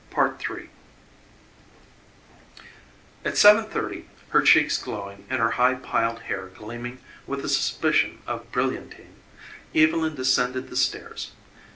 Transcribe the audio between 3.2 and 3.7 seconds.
At seven